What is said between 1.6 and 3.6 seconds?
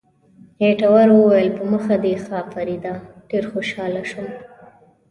مخه دې ښه فریډه، ډېر